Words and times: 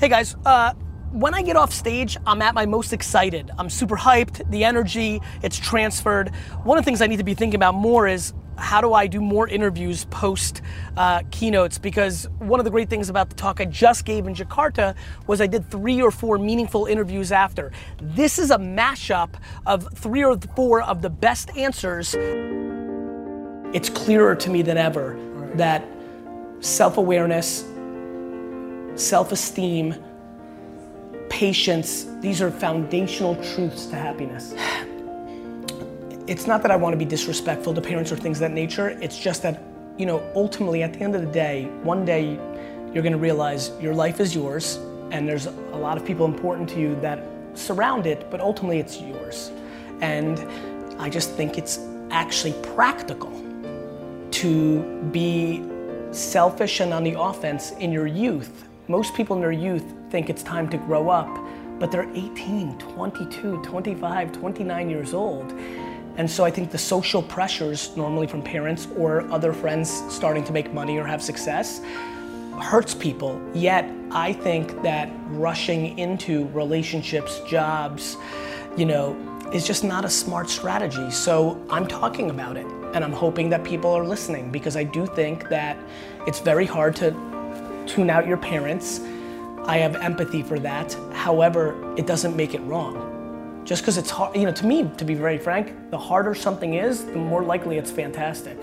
Hey 0.00 0.08
guys, 0.08 0.34
uh, 0.46 0.72
when 1.12 1.34
I 1.34 1.42
get 1.42 1.56
off 1.56 1.74
stage, 1.74 2.16
I'm 2.26 2.40
at 2.40 2.54
my 2.54 2.64
most 2.64 2.94
excited. 2.94 3.50
I'm 3.58 3.68
super 3.68 3.98
hyped, 3.98 4.50
the 4.50 4.64
energy, 4.64 5.20
it's 5.42 5.58
transferred. 5.58 6.34
One 6.64 6.78
of 6.78 6.84
the 6.84 6.88
things 6.88 7.02
I 7.02 7.06
need 7.06 7.18
to 7.18 7.22
be 7.22 7.34
thinking 7.34 7.56
about 7.56 7.74
more 7.74 8.08
is 8.08 8.32
how 8.56 8.80
do 8.80 8.94
I 8.94 9.06
do 9.06 9.20
more 9.20 9.46
interviews 9.46 10.06
post 10.06 10.62
uh, 10.96 11.20
keynotes? 11.30 11.76
Because 11.76 12.26
one 12.38 12.58
of 12.58 12.64
the 12.64 12.70
great 12.70 12.88
things 12.88 13.10
about 13.10 13.28
the 13.28 13.36
talk 13.36 13.60
I 13.60 13.66
just 13.66 14.06
gave 14.06 14.26
in 14.26 14.34
Jakarta 14.34 14.96
was 15.26 15.42
I 15.42 15.46
did 15.46 15.70
three 15.70 16.00
or 16.00 16.10
four 16.10 16.38
meaningful 16.38 16.86
interviews 16.86 17.30
after. 17.30 17.70
This 18.00 18.38
is 18.38 18.50
a 18.50 18.56
mashup 18.56 19.34
of 19.66 19.86
three 19.98 20.24
or 20.24 20.38
four 20.56 20.80
of 20.80 21.02
the 21.02 21.10
best 21.10 21.54
answers. 21.58 22.14
It's 23.74 23.90
clearer 23.90 24.34
to 24.34 24.48
me 24.48 24.62
than 24.62 24.78
ever 24.78 25.20
that 25.56 25.86
self 26.60 26.96
awareness, 26.96 27.66
self 28.96 29.32
esteem, 29.32 29.94
patience, 31.28 32.06
these 32.20 32.42
are 32.42 32.50
foundational 32.50 33.36
truths 33.36 33.86
to 33.86 33.96
happiness. 33.96 34.54
It's 36.26 36.46
not 36.46 36.62
that 36.62 36.70
I 36.70 36.76
want 36.76 36.92
to 36.92 36.98
be 36.98 37.04
disrespectful 37.04 37.74
to 37.74 37.80
parents 37.80 38.12
or 38.12 38.16
things 38.16 38.38
of 38.38 38.42
that 38.42 38.52
nature, 38.52 38.90
it's 39.00 39.18
just 39.18 39.42
that, 39.42 39.62
you 39.96 40.06
know, 40.06 40.22
ultimately 40.34 40.82
at 40.82 40.92
the 40.92 41.00
end 41.00 41.14
of 41.14 41.22
the 41.22 41.32
day, 41.32 41.64
one 41.82 42.04
day 42.04 42.38
you're 42.92 43.02
going 43.02 43.12
to 43.12 43.18
realize 43.18 43.70
your 43.80 43.94
life 43.94 44.20
is 44.20 44.34
yours 44.34 44.76
and 45.10 45.28
there's 45.28 45.46
a 45.46 45.50
lot 45.50 45.96
of 45.96 46.04
people 46.04 46.26
important 46.26 46.68
to 46.70 46.80
you 46.80 46.94
that 47.00 47.24
surround 47.54 48.06
it, 48.06 48.30
but 48.30 48.40
ultimately 48.40 48.78
it's 48.78 49.00
yours. 49.00 49.50
And 50.00 50.38
I 51.00 51.08
just 51.08 51.32
think 51.32 51.58
it's 51.58 51.78
actually 52.10 52.52
practical 52.74 53.30
to 54.30 54.82
be 55.10 55.62
selfish 56.12 56.80
and 56.80 56.92
on 56.92 57.04
the 57.04 57.18
offense 57.18 57.72
in 57.72 57.92
your 57.92 58.06
youth. 58.06 58.68
Most 58.90 59.14
people 59.14 59.36
in 59.36 59.40
their 59.40 59.52
youth 59.52 59.84
think 60.10 60.28
it's 60.28 60.42
time 60.42 60.68
to 60.70 60.76
grow 60.76 61.10
up, 61.10 61.28
but 61.78 61.92
they're 61.92 62.10
18, 62.12 62.76
22, 62.76 63.62
25, 63.62 64.32
29 64.32 64.90
years 64.90 65.14
old. 65.14 65.52
And 66.16 66.28
so 66.28 66.44
I 66.44 66.50
think 66.50 66.72
the 66.72 66.78
social 66.78 67.22
pressures, 67.22 67.96
normally 67.96 68.26
from 68.26 68.42
parents 68.42 68.88
or 68.96 69.30
other 69.30 69.52
friends 69.52 70.02
starting 70.08 70.42
to 70.42 70.52
make 70.52 70.74
money 70.74 70.98
or 70.98 71.04
have 71.04 71.22
success, 71.22 71.80
hurts 72.60 72.92
people. 72.92 73.40
Yet 73.54 73.88
I 74.10 74.32
think 74.32 74.82
that 74.82 75.08
rushing 75.28 75.96
into 75.96 76.48
relationships, 76.48 77.40
jobs, 77.46 78.16
you 78.76 78.86
know, 78.86 79.14
is 79.54 79.64
just 79.64 79.84
not 79.84 80.04
a 80.04 80.10
smart 80.10 80.50
strategy. 80.50 81.12
So 81.12 81.64
I'm 81.70 81.86
talking 81.86 82.30
about 82.30 82.56
it 82.56 82.66
and 82.92 83.04
I'm 83.04 83.12
hoping 83.12 83.50
that 83.50 83.62
people 83.62 83.92
are 83.92 84.04
listening 84.04 84.50
because 84.50 84.76
I 84.76 84.82
do 84.82 85.06
think 85.06 85.48
that 85.48 85.78
it's 86.26 86.40
very 86.40 86.66
hard 86.66 86.96
to 86.96 87.30
tune 87.90 88.10
out 88.10 88.26
your 88.26 88.36
parents 88.36 89.00
I 89.64 89.78
have 89.78 89.96
empathy 89.96 90.42
for 90.42 90.58
that. 90.60 90.96
However, 91.12 91.94
it 91.96 92.06
doesn't 92.06 92.34
make 92.34 92.54
it 92.54 92.60
wrong. 92.62 93.62
Just 93.64 93.82
because 93.82 93.98
it's 93.98 94.10
hard, 94.10 94.34
you 94.34 94.44
know, 94.44 94.52
to 94.52 94.66
me, 94.66 94.90
to 94.96 95.04
be 95.04 95.14
very 95.14 95.38
frank, 95.38 95.90
the 95.90 95.98
harder 95.98 96.34
something 96.34 96.74
is, 96.74 97.04
the 97.04 97.16
more 97.16 97.44
likely 97.44 97.76
it's 97.78 97.90
fantastic. 97.90 98.58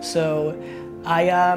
So 0.00 0.60
I, 1.04 1.28
uh, 1.28 1.56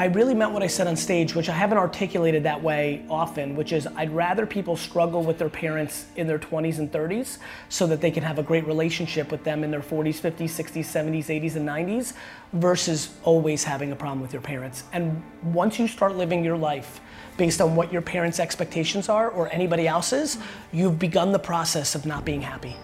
I 0.00 0.06
really 0.06 0.32
meant 0.32 0.52
what 0.52 0.62
I 0.62 0.66
said 0.66 0.86
on 0.86 0.96
stage, 0.96 1.34
which 1.34 1.50
I 1.50 1.52
haven't 1.52 1.76
articulated 1.76 2.44
that 2.44 2.62
way 2.62 3.04
often, 3.10 3.54
which 3.54 3.70
is 3.70 3.86
I'd 3.96 4.10
rather 4.10 4.46
people 4.46 4.74
struggle 4.74 5.22
with 5.22 5.36
their 5.36 5.50
parents 5.50 6.06
in 6.16 6.26
their 6.26 6.38
20s 6.38 6.78
and 6.78 6.90
30s 6.90 7.36
so 7.68 7.86
that 7.86 8.00
they 8.00 8.10
can 8.10 8.22
have 8.22 8.38
a 8.38 8.42
great 8.42 8.66
relationship 8.66 9.30
with 9.30 9.44
them 9.44 9.62
in 9.62 9.70
their 9.70 9.82
40s, 9.82 10.18
50s, 10.18 10.48
60s, 10.48 10.86
70s, 10.86 11.26
80s, 11.26 11.56
and 11.56 11.68
90s 11.68 12.14
versus 12.54 13.10
always 13.24 13.62
having 13.62 13.92
a 13.92 13.94
problem 13.94 14.22
with 14.22 14.32
your 14.32 14.40
parents. 14.40 14.84
And 14.94 15.22
once 15.42 15.78
you 15.78 15.86
start 15.86 16.16
living 16.16 16.42
your 16.42 16.56
life 16.56 17.02
based 17.36 17.60
on 17.60 17.76
what 17.76 17.92
your 17.92 18.00
parents' 18.00 18.40
expectations 18.40 19.10
are 19.10 19.28
or 19.28 19.52
anybody 19.52 19.86
else's, 19.86 20.38
you've 20.72 20.98
begun 20.98 21.30
the 21.30 21.38
process 21.38 21.94
of 21.94 22.06
not 22.06 22.24
being 22.24 22.40
happy. 22.40 22.74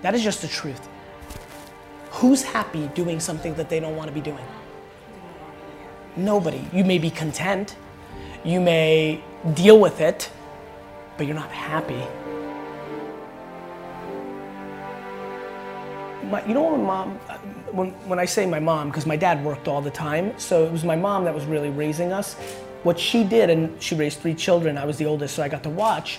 That 0.00 0.12
is 0.12 0.24
just 0.24 0.42
the 0.42 0.48
truth. 0.48 0.88
Who's 2.10 2.42
happy 2.42 2.88
doing 2.96 3.20
something 3.20 3.54
that 3.54 3.68
they 3.68 3.78
don't 3.78 3.94
want 3.94 4.08
to 4.08 4.12
be 4.12 4.20
doing? 4.20 4.44
Nobody. 6.16 6.64
You 6.72 6.84
may 6.84 6.98
be 6.98 7.10
content, 7.10 7.76
you 8.44 8.60
may 8.60 9.22
deal 9.54 9.78
with 9.78 10.00
it, 10.00 10.30
but 11.16 11.26
you're 11.26 11.36
not 11.36 11.50
happy. 11.50 12.02
My, 16.28 16.44
you 16.46 16.54
know 16.54 16.62
what 16.62 16.78
my 16.78 16.84
mom, 16.84 17.10
when, 17.72 17.90
when 18.08 18.18
I 18.18 18.24
say 18.24 18.46
my 18.46 18.60
mom, 18.60 18.88
because 18.88 19.06
my 19.06 19.16
dad 19.16 19.44
worked 19.44 19.68
all 19.68 19.82
the 19.82 19.90
time, 19.90 20.38
so 20.38 20.64
it 20.64 20.72
was 20.72 20.84
my 20.84 20.96
mom 20.96 21.24
that 21.24 21.34
was 21.34 21.44
really 21.44 21.70
raising 21.70 22.12
us 22.12 22.36
what 22.82 22.98
she 22.98 23.24
did, 23.24 23.50
and 23.50 23.80
she 23.80 23.94
raised 23.94 24.20
three 24.20 24.34
children, 24.34 24.76
I 24.76 24.84
was 24.84 24.98
the 24.98 25.06
oldest, 25.06 25.36
so 25.36 25.42
I 25.42 25.48
got 25.48 25.62
to 25.62 25.70
watch. 25.70 26.18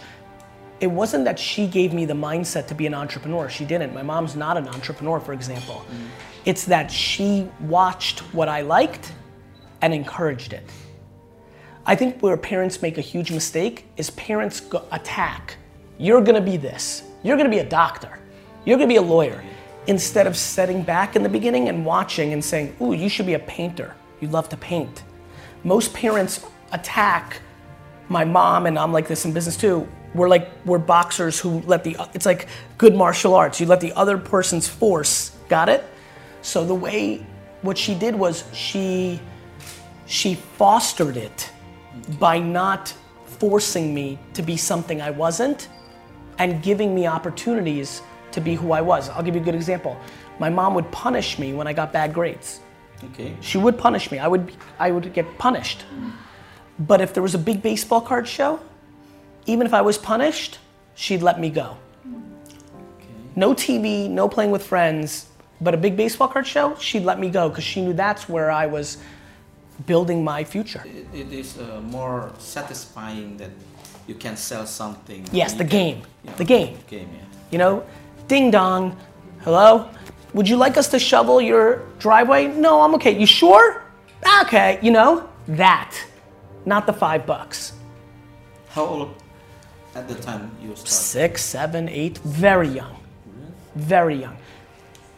It 0.80 0.88
wasn't 0.88 1.26
that 1.26 1.38
she 1.38 1.68
gave 1.68 1.94
me 1.94 2.06
the 2.06 2.14
mindset 2.14 2.68
to 2.68 2.76
be 2.76 2.88
an 2.88 2.94
entrepreneur. 2.94 3.50
She 3.50 3.66
didn't. 3.66 3.94
My 3.94 4.02
mom's 4.02 4.36
not 4.36 4.58
an 4.58 4.68
entrepreneur, 4.68 5.20
for 5.20 5.34
example. 5.34 5.86
Mm. 5.90 6.08
It's 6.46 6.66
that 6.66 6.92
she 6.92 7.50
watched 7.62 8.20
what 8.34 8.50
I 8.50 8.62
liked 8.62 9.14
and 9.84 9.94
encouraged 9.94 10.54
it. 10.54 10.64
I 11.86 11.94
think 11.96 12.22
where 12.22 12.38
parents 12.38 12.82
make 12.82 12.98
a 12.98 13.02
huge 13.02 13.32
mistake 13.32 13.86
is 13.98 14.10
parents 14.12 14.62
go 14.62 14.86
attack. 14.94 15.58
You're 15.98 16.22
gonna 16.22 16.42
be 16.42 16.56
this. 16.56 17.04
You're 17.22 17.36
gonna 17.36 17.50
be 17.50 17.60
a 17.60 17.70
doctor. 17.70 18.18
You're 18.64 18.78
gonna 18.78 18.88
be 18.88 18.96
a 18.96 19.02
lawyer. 19.02 19.44
Instead 19.88 20.26
of 20.26 20.38
setting 20.38 20.84
back 20.84 21.18
in 21.18 21.22
the 21.22 21.28
beginning 21.28 21.68
and 21.68 21.86
watching 21.86 22.32
and 22.32 22.44
saying, 22.44 22.74
ooh, 22.80 22.94
you 22.94 23.10
should 23.10 23.26
be 23.26 23.34
a 23.34 23.40
painter. 23.40 23.94
You 24.22 24.30
love 24.30 24.48
to 24.50 24.58
paint. 24.58 25.04
Most 25.66 25.94
parents 25.94 26.46
attack 26.72 27.42
my 28.08 28.24
mom, 28.24 28.66
and 28.68 28.80
I'm 28.80 28.94
like 28.94 29.10
this 29.10 29.26
in 29.26 29.34
business 29.34 29.58
too. 29.58 29.86
We're 30.16 30.30
like 30.30 30.50
we're 30.64 30.78
boxers 30.78 31.38
who 31.38 31.60
let 31.62 31.84
the 31.84 31.98
it's 32.14 32.26
like 32.26 32.48
good 32.78 32.96
martial 32.96 33.34
arts. 33.34 33.60
You 33.60 33.66
let 33.66 33.82
the 33.82 33.92
other 33.94 34.18
person's 34.18 34.66
force. 34.66 35.36
Got 35.50 35.68
it? 35.68 35.84
So 36.42 36.64
the 36.64 36.76
way 36.76 37.26
what 37.62 37.78
she 37.78 37.94
did 37.96 38.16
was 38.16 38.46
she 38.54 39.20
she 40.06 40.36
fostered 40.36 41.18
it 41.18 41.50
by 42.20 42.40
not 42.40 42.94
forcing 43.26 43.94
me 43.94 44.20
to 44.34 44.42
be 44.42 44.58
something 44.58 45.02
I 45.02 45.12
wasn't 45.12 45.70
and 46.40 46.62
giving 46.62 46.94
me 46.96 47.08
opportunities 47.08 48.02
to 48.32 48.42
be 48.42 48.56
who 48.56 48.72
I 48.72 48.82
was. 48.82 49.10
I'll 49.10 49.24
give 49.24 49.36
you 49.36 49.42
a 49.42 49.44
good 49.44 49.56
example. 49.56 49.98
My 50.40 50.50
mom 50.50 50.74
would 50.74 50.92
punish 50.92 51.38
me 51.38 51.54
when 51.54 51.68
I 51.68 51.74
got 51.74 51.94
bad 51.94 52.14
grades. 52.14 52.60
Okay. 53.12 53.36
She 53.42 53.58
would 53.58 53.78
punish 53.78 54.12
me. 54.12 54.20
I 54.20 54.28
would 54.28 54.52
I 54.80 54.92
would 54.92 55.14
get 55.14 55.38
punished. 55.38 55.86
But 56.80 57.02
if 57.02 57.14
there 57.14 57.22
was 57.22 57.36
a 57.36 57.40
big 57.40 57.62
baseball 57.62 58.02
card 58.02 58.28
show, 58.28 58.60
even 59.46 59.68
if 59.68 59.74
I 59.74 59.82
was 59.82 59.98
punished, 59.98 60.60
she'd 60.96 61.22
let 61.22 61.40
me 61.40 61.50
go. 61.50 61.78
Okay. 62.06 63.08
No 63.36 63.54
TV, 63.54 64.10
no 64.10 64.28
playing 64.28 64.52
with 64.52 64.66
friends, 64.66 65.28
but 65.62 65.74
a 65.74 65.78
big 65.78 65.96
baseball 65.96 66.28
card 66.28 66.48
show, 66.48 66.76
she'd 66.78 67.04
let 67.04 67.20
me 67.20 67.30
go 67.30 67.50
because 67.50 67.64
she 67.64 67.82
knew 67.82 67.94
that's 67.94 68.28
where 68.28 68.50
I 68.50 68.66
was 68.66 68.98
building 69.86 70.24
my 70.24 70.44
future. 70.44 70.84
it, 70.86 71.08
it 71.14 71.34
is 71.34 71.58
uh, 71.58 71.82
more 71.82 72.32
satisfying 72.38 73.38
that 73.38 73.52
you 74.08 74.16
can 74.16 74.38
sell 74.38 74.66
something. 74.66 75.26
Yes, 75.32 75.54
the 75.54 75.64
game. 75.64 76.02
You 76.24 76.30
know, 76.30 76.36
the 76.38 76.46
game. 76.46 76.78
Game, 76.88 77.10
yeah. 77.14 77.26
You 77.52 77.58
know, 77.58 77.84
ding 78.28 78.52
dong, 78.52 78.96
hello? 79.42 79.90
Would 80.34 80.50
you 80.50 80.58
like 80.58 80.78
us 80.78 80.88
to 80.90 81.00
shovel 81.00 81.42
your 81.42 81.84
driveway? 82.00 82.48
No, 82.48 82.82
I'm 82.82 82.96
okay. 82.96 83.18
You 83.18 83.26
sure? 83.26 83.84
Okay, 84.42 84.80
you 84.82 84.92
know, 84.92 85.30
that 85.48 85.96
not 86.66 86.86
the 86.86 86.94
five 86.94 87.26
bucks. 87.26 87.74
How 88.70 88.86
old 88.86 89.22
at 89.96 90.08
the 90.08 90.16
time 90.16 90.52
you 90.62 90.76
started? 90.76 90.88
Six, 90.88 91.44
seven, 91.44 91.90
eight, 91.90 92.18
very 92.20 92.68
young. 92.68 92.98
Very 93.76 94.16
young. 94.16 94.38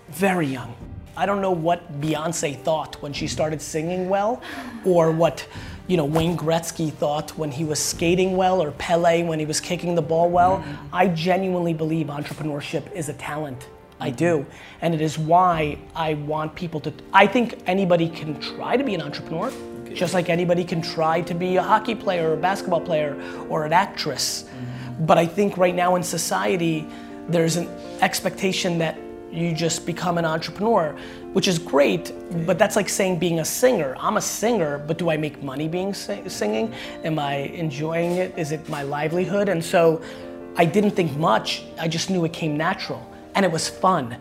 Very 0.09 0.47
young. 0.47 0.75
I 1.17 1.25
don't 1.25 1.41
know 1.41 1.51
what 1.51 2.01
Beyonce 2.01 2.57
thought 2.61 3.01
when 3.01 3.13
she 3.13 3.27
started 3.27 3.61
singing 3.61 4.09
well, 4.09 4.41
or 4.83 5.11
what 5.11 5.47
you 5.87 5.97
know 5.97 6.05
Wayne 6.05 6.37
Gretzky 6.37 6.91
thought 6.91 7.37
when 7.37 7.51
he 7.51 7.63
was 7.63 7.79
skating 7.79 8.35
well, 8.35 8.61
or 8.61 8.71
Pele 8.71 9.23
when 9.23 9.39
he 9.39 9.45
was 9.45 9.59
kicking 9.59 9.95
the 9.95 10.01
ball 10.01 10.29
well. 10.29 10.59
Mm-hmm. 10.59 10.95
I 10.95 11.07
genuinely 11.07 11.73
believe 11.73 12.07
entrepreneurship 12.07 12.91
is 12.93 13.09
a 13.09 13.13
talent. 13.13 13.67
I 13.99 14.09
do. 14.09 14.45
And 14.81 14.93
it 14.93 15.01
is 15.01 15.17
why 15.17 15.77
I 15.95 16.15
want 16.15 16.55
people 16.55 16.79
to. 16.81 16.93
I 17.13 17.27
think 17.27 17.61
anybody 17.65 18.09
can 18.09 18.39
try 18.39 18.75
to 18.77 18.83
be 18.83 18.93
an 18.93 19.01
entrepreneur. 19.01 19.51
Just 19.93 20.13
like 20.13 20.29
anybody 20.29 20.65
can 20.65 20.81
try 20.81 21.21
to 21.21 21.33
be 21.33 21.55
a 21.55 21.63
hockey 21.63 21.95
player 21.95 22.31
or 22.31 22.33
a 22.33 22.37
basketball 22.37 22.81
player 22.81 23.15
or 23.47 23.63
an 23.63 23.71
actress. 23.71 24.43
Mm-hmm. 24.43 25.05
But 25.05 25.17
I 25.17 25.25
think 25.25 25.57
right 25.57 25.73
now 25.73 25.95
in 25.95 26.03
society, 26.03 26.85
there's 27.29 27.55
an 27.55 27.69
expectation 28.01 28.77
that 28.79 28.97
you 29.35 29.53
just 29.53 29.85
become 29.85 30.17
an 30.17 30.25
entrepreneur, 30.25 30.95
which 31.33 31.47
is 31.47 31.59
great, 31.59 32.13
but 32.45 32.57
that's 32.57 32.75
like 32.75 32.89
saying 32.89 33.19
being 33.19 33.39
a 33.39 33.45
singer. 33.45 33.95
I'm 33.99 34.17
a 34.17 34.21
singer, 34.21 34.77
but 34.79 34.97
do 34.97 35.09
I 35.09 35.17
make 35.17 35.43
money 35.43 35.67
being 35.67 35.93
singing? 35.93 36.73
Am 37.03 37.19
I 37.19 37.35
enjoying 37.35 38.13
it? 38.13 38.37
Is 38.37 38.51
it 38.51 38.67
my 38.69 38.83
livelihood? 38.83 39.49
And 39.49 39.63
so 39.63 40.01
I 40.55 40.65
didn't 40.65 40.91
think 40.91 41.15
much, 41.17 41.63
I 41.79 41.87
just 41.87 42.09
knew 42.09 42.23
it 42.25 42.33
came 42.33 42.55
natural 42.55 43.05
and 43.35 43.45
it 43.45 43.51
was 43.51 43.67
fun. 43.67 44.17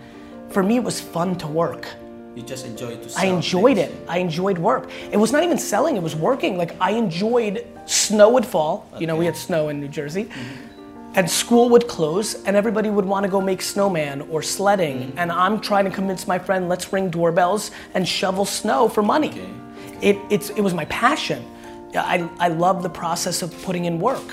For 0.48 0.62
me, 0.62 0.76
it 0.76 0.84
was 0.84 1.00
fun 1.00 1.36
to 1.38 1.46
work. 1.46 1.86
You 2.34 2.42
just 2.42 2.66
enjoy 2.66 2.96
to. 2.96 3.12
I 3.16 3.26
enjoyed 3.26 3.76
things. 3.76 3.92
it. 3.92 4.08
I 4.08 4.18
enjoyed 4.18 4.58
work. 4.58 4.90
It 5.12 5.16
was 5.16 5.30
not 5.30 5.44
even 5.44 5.56
selling, 5.56 5.96
it 5.96 6.02
was 6.02 6.16
working. 6.16 6.56
Like 6.56 6.74
I 6.80 6.90
enjoyed 6.90 7.64
snow 7.86 8.30
would 8.30 8.44
fall. 8.44 8.88
You 8.98 9.06
know, 9.06 9.14
we 9.14 9.24
had 9.24 9.36
snow 9.36 9.68
in 9.68 9.80
New 9.80 9.88
Jersey. 9.88 10.24
Mm-hmm. 10.24 10.73
And 11.16 11.30
school 11.30 11.68
would 11.70 11.86
close 11.86 12.42
and 12.44 12.56
everybody 12.56 12.90
would 12.90 13.04
want 13.04 13.24
to 13.24 13.30
go 13.30 13.40
make 13.40 13.62
snowman 13.62 14.22
or 14.22 14.42
sledding. 14.42 15.12
Mm. 15.12 15.14
And 15.18 15.32
I'm 15.32 15.60
trying 15.60 15.84
to 15.84 15.90
convince 15.90 16.26
my 16.26 16.38
friend, 16.38 16.68
let's 16.68 16.92
ring 16.92 17.08
doorbells 17.08 17.70
and 17.94 18.06
shovel 18.06 18.44
snow 18.44 18.88
for 18.88 19.02
money. 19.02 19.30
Okay. 19.30 19.50
It, 20.02 20.18
it's, 20.28 20.50
it 20.50 20.60
was 20.60 20.74
my 20.74 20.86
passion. 20.86 21.44
I, 21.94 22.28
I 22.40 22.48
love 22.48 22.82
the 22.82 22.90
process 22.90 23.42
of 23.42 23.56
putting 23.62 23.84
in 23.84 24.00
work. 24.00 24.24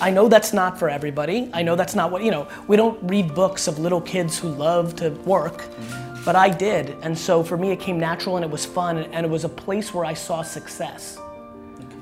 I 0.00 0.10
know 0.10 0.28
that's 0.28 0.52
not 0.52 0.78
for 0.78 0.90
everybody. 0.90 1.48
I 1.54 1.62
know 1.62 1.76
that's 1.76 1.94
not 1.94 2.10
what, 2.10 2.22
you 2.22 2.30
know, 2.30 2.48
we 2.66 2.76
don't 2.76 2.98
read 3.08 3.34
books 3.34 3.68
of 3.68 3.78
little 3.78 4.00
kids 4.00 4.38
who 4.38 4.48
love 4.48 4.96
to 4.96 5.10
work, 5.24 5.62
mm. 5.62 6.24
but 6.24 6.34
I 6.34 6.50
did. 6.50 6.96
And 7.02 7.16
so 7.16 7.42
for 7.44 7.56
me, 7.56 7.70
it 7.70 7.80
came 7.80 7.98
natural 7.98 8.36
and 8.36 8.44
it 8.44 8.50
was 8.50 8.66
fun 8.66 8.98
and 8.98 9.24
it 9.24 9.28
was 9.28 9.44
a 9.44 9.48
place 9.48 9.94
where 9.94 10.04
I 10.04 10.14
saw 10.14 10.42
success. 10.42 11.18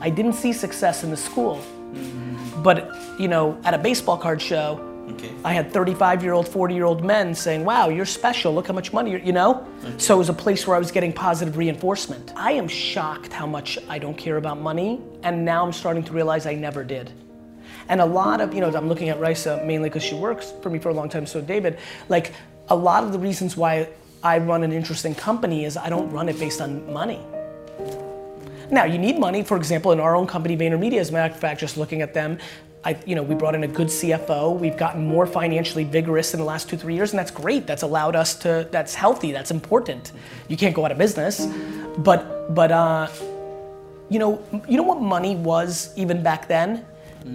I 0.01 0.11
didn't 0.11 0.33
see 0.33 0.53
success 0.53 1.05
in 1.05 1.11
the 1.11 1.17
school, 1.17 1.57
mm-hmm. 1.93 2.34
But, 2.65 2.97
you 3.21 3.29
know, 3.29 3.61
at 3.65 3.75
a 3.75 3.79
baseball 3.79 4.19
card 4.19 4.43
show, 4.43 4.91
Okay. 5.11 5.31
I 5.45 5.53
had 5.53 5.71
35 5.71 6.23
year 6.23 6.33
old, 6.33 6.49
40 6.49 6.75
year 6.75 6.87
old 6.87 7.05
men 7.05 7.35
saying, 7.35 7.65
wow, 7.65 7.91
you're 7.91 8.07
special, 8.07 8.55
look 8.55 8.67
how 8.69 8.73
much 8.73 8.93
money, 8.93 9.11
you're, 9.11 9.21
you 9.21 9.33
know? 9.33 9.67
So 9.99 10.15
it 10.15 10.19
was 10.19 10.31
a 10.31 10.33
place 10.33 10.67
where 10.67 10.77
I 10.77 10.79
was 10.79 10.91
getting 10.91 11.13
positive 11.13 11.59
reinforcement. 11.59 12.33
I 12.37 12.53
am 12.53 12.67
shocked 12.69 13.33
how 13.33 13.47
much 13.47 13.79
I 13.89 13.99
don't 13.99 14.17
care 14.17 14.39
about 14.39 14.59
money, 14.61 15.03
and 15.23 15.45
now 15.45 15.65
I'm 15.65 15.73
starting 15.73 16.05
to 16.05 16.13
realize 16.13 16.47
I 16.47 16.55
never 16.55 16.83
did. 16.85 17.13
And 17.91 18.01
a 18.01 18.07
lot 18.07 18.41
of, 18.41 18.55
you 18.55 18.63
know, 18.63 18.75
I'm 18.75 18.89
looking 18.89 19.11
at 19.11 19.21
Raisa 19.21 19.63
mainly 19.65 19.91
because 19.91 20.03
she 20.03 20.15
works 20.15 20.55
for 20.63 20.71
me 20.71 20.79
for 20.79 20.89
a 20.89 20.95
long 20.95 21.11
time, 21.11 21.27
so 21.27 21.43
David, 21.43 21.79
like 22.09 22.33
a 22.69 22.77
lot 22.77 23.05
of 23.05 23.13
the 23.13 23.19
reasons 23.19 23.59
why 23.59 23.89
I 24.23 24.39
run 24.39 24.63
an 24.63 24.73
interesting 24.73 25.15
company 25.15 25.67
is 25.67 25.77
I 25.77 25.91
don't 25.91 26.11
run 26.11 26.31
it 26.31 26.39
based 26.39 26.63
on 26.63 26.91
money. 26.91 27.21
Now, 28.75 28.82
you 28.82 28.99
need 28.99 29.21
money, 29.21 29.44
for 29.44 29.56
example, 29.56 29.93
in 29.93 30.00
our 30.00 30.17
own 30.17 30.26
company, 30.26 30.56
VaynerMedia, 30.56 30.99
as 30.99 31.11
a 31.11 31.12
matter 31.12 31.32
of 31.32 31.38
fact, 31.38 31.61
just 31.61 31.76
looking 31.76 32.03
at 32.03 32.12
them, 32.12 32.38
I, 32.85 32.99
you 33.06 33.15
know, 33.15 33.23
we 33.23 33.37
brought 33.37 33.55
in 33.55 33.62
a 33.62 33.69
good 33.69 33.87
CFO. 33.87 34.59
We've 34.59 34.76
gotten 34.76 35.06
more 35.06 35.26
financially 35.26 35.85
vigorous 35.85 36.35
in 36.35 36.41
the 36.41 36.44
last 36.44 36.69
two, 36.69 36.76
three 36.76 36.97
years, 36.97 37.12
and 37.12 37.19
that's 37.21 37.31
great. 37.31 37.69
That's 37.69 37.82
allowed 37.82 38.17
us 38.17 38.35
to, 38.41 38.67
that's 38.73 38.93
healthy, 38.93 39.31
that's 39.31 39.53
important. 39.53 40.11
You 40.49 40.56
can't 40.56 40.75
go 40.75 40.85
out 40.85 40.91
of 40.91 40.99
business. 40.99 41.47
But, 41.99 42.53
but, 42.53 42.73
uh, 42.73 43.06
you 44.11 44.19
know, 44.19 44.43
you 44.69 44.77
know 44.77 44.82
what 44.82 45.00
money 45.00 45.37
was 45.37 45.94
even 45.94 46.25
back 46.25 46.49
then? 46.49 46.85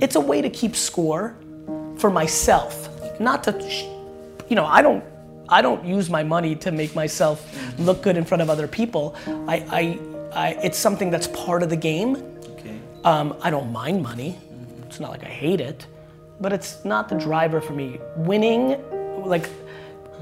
It's 0.02 0.18
a 0.18 0.20
way 0.20 0.42
to 0.42 0.50
keep 0.50 0.76
score 0.76 1.38
for 1.98 2.10
myself, 2.12 2.90
not 3.22 3.46
to, 3.46 3.54
you 4.50 4.56
know, 4.58 4.66
I 4.66 4.82
don't, 4.82 5.06
I 5.48 5.62
don't 5.62 5.86
use 5.86 6.10
my 6.10 6.22
money 6.22 6.54
to 6.58 6.72
make 6.74 6.94
myself 6.96 7.80
look 7.80 8.02
good 8.02 8.18
in 8.18 8.26
front 8.26 8.42
of 8.42 8.50
other 8.50 8.68
people. 8.68 9.16
I, 9.48 9.66
I, 9.72 10.00
I 10.34 10.50
it's 10.64 10.78
something 10.78 11.10
that's 11.10 11.28
part 11.28 11.64
of 11.64 11.70
the 11.70 11.76
game. 11.76 12.16
Okay. 12.52 12.80
Um, 13.04 13.36
I 13.42 13.50
don't 13.50 13.72
mind 13.72 14.02
money. 14.04 14.38
It's 14.88 15.00
not 15.00 15.12
like 15.12 15.24
I 15.24 15.30
hate 15.30 15.62
it, 15.62 15.86
but 16.40 16.54
it's 16.54 16.84
not 16.84 17.10
the 17.10 17.16
driver 17.16 17.62
for 17.62 17.74
me. 17.74 18.00
Winning, 18.16 18.82
like, 19.24 19.48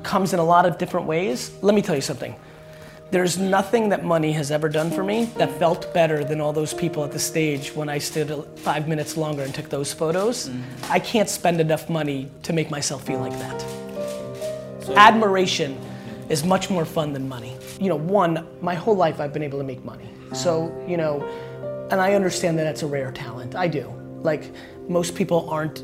comes 0.03 0.33
in 0.33 0.39
a 0.39 0.43
lot 0.43 0.65
of 0.65 0.77
different 0.77 1.07
ways. 1.07 1.51
Let 1.61 1.73
me 1.73 1.81
tell 1.81 1.95
you 1.95 2.01
something. 2.01 2.35
There's 3.09 3.37
nothing 3.37 3.87
that 3.89 4.03
money 4.03 4.33
has 4.33 4.51
ever 4.51 4.67
done 4.67 4.91
for 4.91 5.01
me 5.01 5.25
that 5.37 5.49
felt 5.57 5.93
better 5.93 6.25
than 6.25 6.41
all 6.41 6.51
those 6.51 6.73
people 6.73 7.05
at 7.05 7.13
the 7.13 7.19
stage 7.19 7.73
when 7.73 7.87
I 7.87 7.99
stood 7.99 8.45
five 8.57 8.89
minutes 8.89 9.15
longer 9.15 9.43
and 9.43 9.55
took 9.55 9.69
those 9.69 9.93
photos. 9.93 10.49
I 10.89 10.99
can't 10.99 11.29
spend 11.29 11.61
enough 11.61 11.89
money 11.89 12.29
to 12.43 12.51
make 12.51 12.69
myself 12.69 13.05
feel 13.05 13.19
like 13.19 13.37
that. 13.39 13.61
So, 14.81 14.93
Admiration 14.97 15.77
is 16.29 16.43
much 16.43 16.69
more 16.69 16.85
fun 16.85 17.13
than 17.13 17.27
money. 17.27 17.55
You 17.79 17.89
know, 17.89 17.95
one, 17.95 18.47
my 18.61 18.75
whole 18.75 18.95
life 18.95 19.19
I've 19.19 19.33
been 19.33 19.43
able 19.43 19.59
to 19.59 19.63
make 19.63 19.83
money. 19.85 20.09
So, 20.33 20.73
you 20.87 20.97
know, 20.97 21.23
and 21.89 22.01
I 22.01 22.13
understand 22.13 22.59
that 22.59 22.63
that's 22.63 22.83
a 22.83 22.87
rare 22.87 23.11
talent. 23.11 23.55
I 23.55 23.67
do. 23.67 23.93
Like, 24.21 24.51
most 24.89 25.15
people 25.15 25.49
aren't 25.49 25.83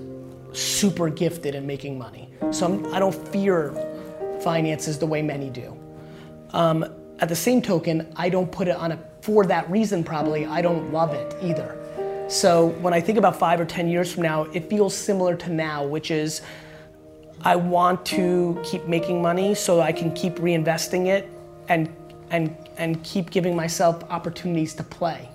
super 0.52 1.10
gifted 1.10 1.56
in 1.56 1.66
making 1.66 1.98
money. 1.98 2.30
So 2.52 2.66
I'm, 2.66 2.94
I 2.94 3.00
don't 3.00 3.16
fear 3.30 3.72
finances 4.42 5.00
the 5.00 5.06
way 5.06 5.22
many 5.22 5.50
do. 5.50 5.78
Um, 6.52 6.86
at 7.20 7.30
the 7.30 7.36
same 7.36 7.62
token, 7.62 8.12
I 8.16 8.30
don't 8.30 8.52
put 8.52 8.68
it 8.68 8.76
on 8.76 8.92
a, 8.92 9.00
for 9.22 9.46
that 9.46 9.70
reason 9.72 10.04
probably, 10.04 10.46
I 10.46 10.62
don't 10.62 10.92
love 10.92 11.14
it 11.14 11.36
either. 11.42 11.80
So 12.28 12.68
when 12.82 12.94
I 12.94 13.00
think 13.00 13.18
about 13.18 13.38
five 13.38 13.60
or 13.60 13.66
10 13.66 13.88
years 13.88 14.12
from 14.12 14.24
now, 14.24 14.44
it 14.54 14.70
feels 14.70 14.96
similar 14.96 15.36
to 15.38 15.52
now, 15.52 15.86
which 15.86 16.12
is 16.12 16.42
I 17.46 17.56
want 17.58 18.06
to 18.08 18.60
keep 18.64 18.88
making 18.88 19.22
money 19.22 19.54
so 19.54 19.82
I 19.82 19.92
can 19.92 20.14
keep 20.14 20.36
reinvesting 20.36 21.08
it 21.08 21.30
and, 21.68 21.94
and, 22.30 22.56
and 22.78 23.04
keep 23.04 23.32
giving 23.32 23.56
myself 23.56 24.04
opportunities 24.10 24.74
to 24.76 24.84
play. 24.84 25.30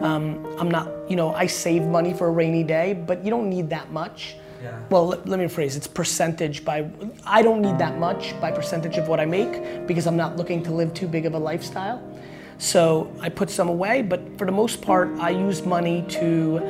Um, 0.00 0.44
I'm 0.58 0.70
not, 0.70 0.88
you 1.08 1.16
know, 1.16 1.34
I 1.34 1.46
save 1.46 1.82
money 1.82 2.14
for 2.14 2.28
a 2.28 2.30
rainy 2.30 2.62
day, 2.62 2.92
but 2.92 3.24
you 3.24 3.30
don't 3.30 3.48
need 3.48 3.70
that 3.70 3.90
much. 3.90 4.36
Yeah. 4.62 4.78
Well, 4.90 5.08
let, 5.08 5.28
let 5.28 5.38
me 5.38 5.46
rephrase. 5.46 5.76
It's 5.76 5.86
percentage 5.86 6.64
by. 6.64 6.90
I 7.26 7.42
don't 7.42 7.60
need 7.60 7.78
that 7.78 7.98
much 7.98 8.38
by 8.40 8.50
percentage 8.50 8.96
of 8.96 9.08
what 9.08 9.20
I 9.20 9.24
make 9.24 9.86
because 9.86 10.06
I'm 10.06 10.16
not 10.16 10.36
looking 10.36 10.62
to 10.64 10.70
live 10.72 10.94
too 10.94 11.06
big 11.06 11.26
of 11.26 11.34
a 11.34 11.38
lifestyle. 11.38 12.02
So 12.58 13.12
I 13.20 13.28
put 13.28 13.50
some 13.50 13.68
away, 13.68 14.02
but 14.02 14.38
for 14.38 14.46
the 14.46 14.52
most 14.52 14.80
part, 14.80 15.10
I 15.18 15.30
use 15.30 15.66
money 15.66 16.04
to 16.10 16.62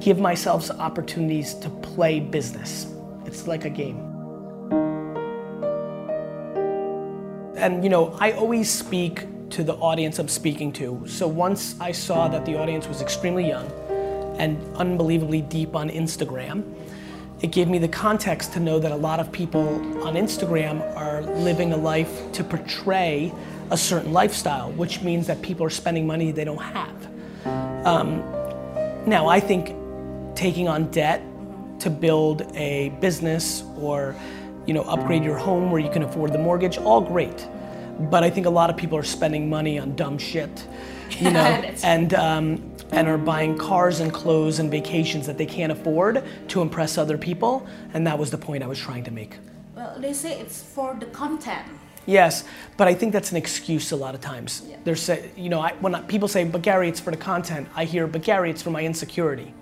give 0.00 0.18
myself 0.18 0.70
opportunities 0.70 1.54
to 1.54 1.68
play 1.68 2.18
business. 2.18 2.91
It's 3.32 3.46
like 3.46 3.64
a 3.64 3.70
game. 3.70 3.96
And 7.56 7.82
you 7.82 7.88
know, 7.88 8.14
I 8.20 8.32
always 8.32 8.70
speak 8.70 9.26
to 9.50 9.64
the 9.64 9.72
audience 9.76 10.18
I'm 10.18 10.28
speaking 10.28 10.70
to. 10.74 11.02
So 11.06 11.26
once 11.26 11.74
I 11.80 11.92
saw 11.92 12.28
that 12.28 12.44
the 12.44 12.58
audience 12.58 12.86
was 12.86 13.00
extremely 13.00 13.48
young 13.48 13.70
and 14.38 14.60
unbelievably 14.76 15.42
deep 15.42 15.74
on 15.74 15.88
Instagram, 15.88 16.74
it 17.40 17.52
gave 17.52 17.68
me 17.68 17.78
the 17.78 17.88
context 17.88 18.52
to 18.52 18.60
know 18.60 18.78
that 18.78 18.92
a 18.92 18.96
lot 18.96 19.18
of 19.18 19.32
people 19.32 19.66
on 20.06 20.14
Instagram 20.14 20.82
are 20.94 21.22
living 21.22 21.72
a 21.72 21.76
life 21.78 22.30
to 22.32 22.44
portray 22.44 23.32
a 23.70 23.78
certain 23.78 24.12
lifestyle, 24.12 24.72
which 24.72 25.00
means 25.00 25.26
that 25.26 25.40
people 25.40 25.64
are 25.64 25.70
spending 25.70 26.06
money 26.06 26.32
they 26.32 26.44
don't 26.44 26.58
have. 26.58 27.06
Um, 27.86 28.18
now, 29.06 29.26
I 29.26 29.40
think 29.40 29.74
taking 30.34 30.68
on 30.68 30.90
debt 30.90 31.22
to 31.82 31.90
build 31.90 32.42
a 32.54 32.90
business 33.00 33.64
or 33.76 34.14
you 34.66 34.74
know 34.74 34.82
upgrade 34.82 35.24
your 35.24 35.36
home 35.36 35.70
where 35.70 35.80
you 35.80 35.90
can 35.90 36.02
afford 36.02 36.32
the 36.32 36.38
mortgage, 36.38 36.78
all 36.78 37.00
great. 37.00 37.46
But 37.98 38.24
I 38.24 38.30
think 38.30 38.46
a 38.46 38.50
lot 38.50 38.70
of 38.70 38.76
people 38.76 38.96
are 38.96 39.04
spending 39.04 39.48
money 39.50 39.78
on 39.78 39.94
dumb 39.96 40.18
shit, 40.18 40.66
you 41.10 41.30
know, 41.30 41.40
and 41.84 42.14
um, 42.14 42.72
and 42.92 43.08
are 43.08 43.18
buying 43.18 43.58
cars 43.58 44.00
and 44.00 44.12
clothes 44.12 44.58
and 44.58 44.70
vacations 44.70 45.26
that 45.26 45.38
they 45.38 45.46
can't 45.46 45.72
afford 45.72 46.24
to 46.48 46.62
impress 46.62 46.98
other 46.98 47.18
people. 47.18 47.66
And 47.94 48.06
that 48.06 48.18
was 48.18 48.30
the 48.30 48.38
point 48.38 48.62
I 48.62 48.66
was 48.66 48.78
trying 48.78 49.04
to 49.04 49.10
make. 49.10 49.36
Well, 49.74 49.98
they 49.98 50.12
say 50.12 50.38
it's 50.38 50.62
for 50.62 50.94
the 50.98 51.06
content. 51.06 51.66
Yes, 52.06 52.44
but 52.76 52.88
I 52.88 52.94
think 52.94 53.12
that's 53.12 53.30
an 53.30 53.36
excuse 53.36 53.92
a 53.92 53.96
lot 53.96 54.14
of 54.14 54.20
times. 54.20 54.62
Yeah. 54.66 54.76
There's, 54.82 55.00
say, 55.00 55.30
you 55.36 55.48
know, 55.48 55.60
I, 55.60 55.72
when 55.74 55.94
I, 55.94 56.00
people 56.02 56.28
say, 56.28 56.44
"But 56.44 56.62
Gary, 56.62 56.88
it's 56.88 57.00
for 57.00 57.10
the 57.10 57.16
content," 57.16 57.68
I 57.74 57.84
hear, 57.84 58.06
"But 58.06 58.22
Gary, 58.22 58.50
it's 58.50 58.62
for 58.62 58.70
my 58.70 58.82
insecurity." 58.82 59.54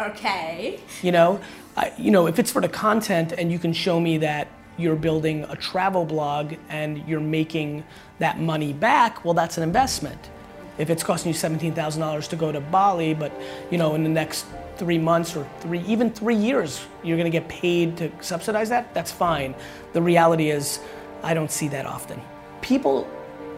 Okay. 0.00 0.80
You 1.02 1.12
know, 1.12 1.40
I, 1.76 1.92
you 1.98 2.10
know, 2.10 2.26
if 2.26 2.38
it's 2.38 2.52
for 2.52 2.62
the 2.62 2.68
content 2.68 3.32
and 3.32 3.50
you 3.50 3.58
can 3.58 3.72
show 3.72 3.98
me 3.98 4.18
that 4.18 4.48
you're 4.76 4.96
building 4.96 5.44
a 5.44 5.56
travel 5.56 6.04
blog 6.04 6.54
and 6.68 7.06
you're 7.08 7.18
making 7.20 7.84
that 8.20 8.38
money 8.38 8.72
back, 8.72 9.24
well, 9.24 9.34
that's 9.34 9.56
an 9.56 9.64
investment. 9.64 10.30
If 10.78 10.90
it's 10.90 11.02
costing 11.02 11.30
you 11.30 11.34
seventeen 11.34 11.74
thousand 11.74 12.00
dollars 12.00 12.28
to 12.28 12.36
go 12.36 12.52
to 12.52 12.60
Bali, 12.60 13.12
but 13.12 13.32
you 13.72 13.78
know, 13.78 13.96
in 13.96 14.04
the 14.04 14.08
next 14.08 14.46
three 14.76 14.98
months 14.98 15.34
or 15.34 15.44
three, 15.58 15.80
even 15.80 16.12
three 16.12 16.36
years, 16.36 16.86
you're 17.02 17.16
going 17.16 17.30
to 17.30 17.36
get 17.36 17.48
paid 17.48 17.96
to 17.96 18.12
subsidize 18.20 18.68
that. 18.68 18.94
That's 18.94 19.10
fine. 19.10 19.56
The 19.92 20.00
reality 20.00 20.50
is, 20.50 20.78
I 21.24 21.34
don't 21.34 21.50
see 21.50 21.66
that 21.68 21.84
often. 21.84 22.20
People 22.60 23.08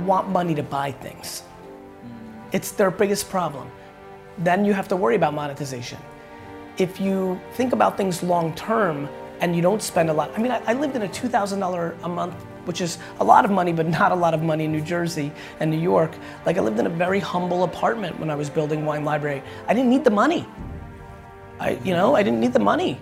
want 0.00 0.30
money 0.30 0.54
to 0.54 0.62
buy 0.62 0.92
things. 0.92 1.42
It's 2.52 2.70
their 2.72 2.90
biggest 2.90 3.28
problem. 3.28 3.70
Then 4.38 4.64
you 4.64 4.72
have 4.72 4.88
to 4.88 4.96
worry 4.96 5.16
about 5.16 5.34
monetization 5.34 5.98
if 6.80 6.98
you 6.98 7.38
think 7.52 7.74
about 7.74 7.98
things 7.98 8.22
long 8.22 8.54
term 8.54 9.06
and 9.40 9.54
you 9.54 9.60
don't 9.60 9.82
spend 9.82 10.08
a 10.08 10.12
lot, 10.12 10.30
I 10.36 10.38
mean, 10.40 10.50
I, 10.50 10.62
I 10.66 10.72
lived 10.72 10.96
in 10.96 11.02
a 11.02 11.08
$2,000 11.08 12.02
a 12.02 12.08
month, 12.08 12.34
which 12.64 12.80
is 12.80 12.98
a 13.20 13.24
lot 13.24 13.44
of 13.44 13.50
money, 13.50 13.72
but 13.72 13.86
not 13.86 14.12
a 14.12 14.14
lot 14.14 14.32
of 14.32 14.42
money 14.42 14.64
in 14.64 14.72
New 14.72 14.80
Jersey 14.80 15.30
and 15.60 15.70
New 15.70 15.78
York. 15.78 16.12
Like, 16.46 16.56
I 16.56 16.60
lived 16.60 16.78
in 16.78 16.86
a 16.86 16.90
very 16.90 17.20
humble 17.20 17.64
apartment 17.64 18.18
when 18.18 18.30
I 18.30 18.34
was 18.34 18.48
building 18.48 18.86
Wine 18.86 19.04
Library. 19.04 19.42
I 19.68 19.74
didn't 19.74 19.90
need 19.90 20.04
the 20.04 20.10
money. 20.10 20.46
I, 21.58 21.78
you 21.84 21.92
know, 21.92 22.14
I 22.14 22.22
didn't 22.22 22.40
need 22.40 22.54
the 22.54 22.58
money. 22.58 22.98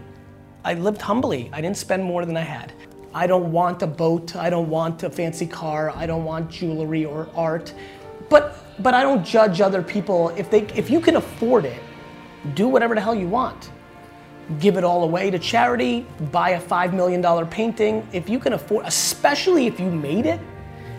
I 0.64 0.74
lived 0.74 1.00
humbly. 1.00 1.48
I 1.52 1.60
didn't 1.60 1.76
spend 1.76 2.02
more 2.02 2.26
than 2.26 2.36
I 2.36 2.42
had. 2.42 2.72
I 3.14 3.28
don't 3.28 3.52
want 3.52 3.82
a 3.82 3.86
boat. 3.86 4.34
I 4.34 4.50
don't 4.50 4.68
want 4.68 5.04
a 5.04 5.10
fancy 5.10 5.46
car. 5.46 5.90
I 5.94 6.04
don't 6.04 6.24
want 6.24 6.50
jewelry 6.50 7.04
or 7.04 7.28
art. 7.36 7.72
But, 8.28 8.56
but 8.82 8.92
I 8.92 9.02
don't 9.02 9.24
judge 9.24 9.60
other 9.60 9.82
people. 9.82 10.30
If, 10.30 10.50
they, 10.50 10.62
if 10.74 10.90
you 10.90 11.00
can 11.00 11.16
afford 11.16 11.64
it, 11.64 11.80
do 12.54 12.68
whatever 12.68 12.94
the 12.94 13.00
hell 13.00 13.14
you 13.14 13.28
want. 13.28 13.70
Give 14.60 14.76
it 14.76 14.84
all 14.84 15.04
away 15.04 15.30
to 15.30 15.38
charity, 15.38 16.06
buy 16.32 16.50
a 16.50 16.60
$5 16.60 16.92
million 16.94 17.46
painting. 17.48 18.06
If 18.12 18.28
you 18.28 18.38
can 18.38 18.54
afford, 18.54 18.86
especially 18.86 19.66
if 19.66 19.78
you 19.78 19.90
made 19.90 20.26
it, 20.26 20.40